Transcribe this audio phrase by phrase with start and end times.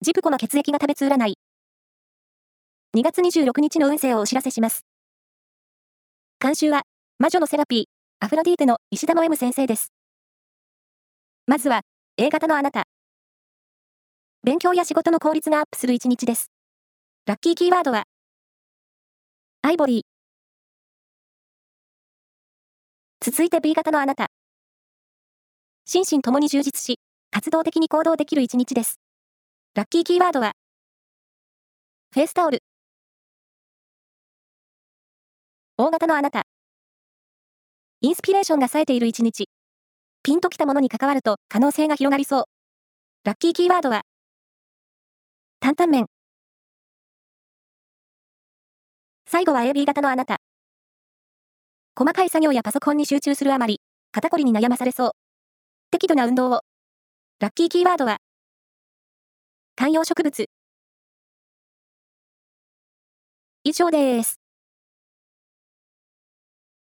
[0.00, 1.34] ジプコの血液が食べつ占い。
[2.96, 4.84] 2月26日の運勢をお知らせします。
[6.40, 6.82] 監修は、
[7.18, 7.84] 魔女のセラピー、
[8.24, 9.88] アフロディーテの石田の M 先生です。
[11.48, 11.80] まずは、
[12.16, 12.84] A 型のあなた。
[14.44, 16.52] 勉強や仕事の効率がアップする一日です。
[17.26, 18.04] ラッキーキーワードは、
[19.62, 20.02] アイボリー。
[23.20, 24.28] 続いて B 型のあなた。
[25.86, 27.00] 心身ともに充実し、
[27.32, 29.00] 活動的に行動できる一日です。
[29.78, 30.54] ラッキーキーワードは、
[32.12, 32.64] フェイスタオル。
[35.76, 36.42] O型のあなた。
[38.00, 39.48] インスピレーションが冴えている一日。
[40.24, 42.44] ピンときたものに関わると可能性が広がりそう。
[43.22, 44.02] ラッキーキーワードは、
[45.60, 46.06] 担々麺。
[49.28, 50.38] 最後は AB 型のあなた。
[51.94, 55.10] 細かい作業やパソコンに集中するあまり、肩こりに悩まされそう。
[55.92, 56.62] 適度な運動を。
[57.38, 58.18] ラッキーキーワードは、
[59.78, 60.48] 観葉植物。
[63.64, 64.37] 以上です。